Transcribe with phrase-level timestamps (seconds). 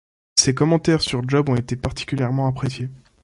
[0.39, 2.89] Ses commentaires sur Job ont été particulièrement appréciés.